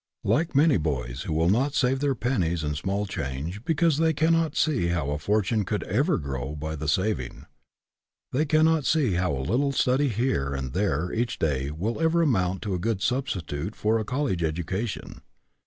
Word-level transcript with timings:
Like 0.23 0.55
many 0.55 0.77
boys 0.77 1.21
who 1.27 1.33
will 1.33 1.51
not 1.51 1.75
save 1.75 1.99
their 1.99 2.15
pennies 2.15 2.63
and 2.63 2.75
small 2.75 3.05
change 3.05 3.63
because 3.63 3.97
they 3.99 4.13
cannot 4.13 4.55
see 4.55 4.87
how 4.87 5.11
a 5.11 5.19
fortune 5.19 5.63
could 5.63 5.83
ever 5.83 6.17
grow 6.17 6.55
by 6.55 6.75
the 6.75 6.87
saving, 6.87 7.45
they 8.31 8.45
cannot 8.45 8.83
see 8.83 9.13
how 9.13 9.31
a 9.31 9.37
little 9.45 9.71
studying 9.71 10.09
here 10.09 10.55
and 10.55 10.73
there 10.73 11.13
each 11.13 11.37
day 11.37 11.69
will 11.69 12.01
ever 12.01 12.23
amount 12.23 12.63
to 12.63 12.73
a 12.73 12.79
good 12.79 13.03
substitute 13.03 13.75
for 13.75 13.99
i 13.99 14.01
a 14.01 14.03
college 14.03 14.41
education. 14.41 15.21